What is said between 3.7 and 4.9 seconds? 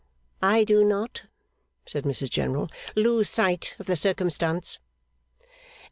of the circumstance.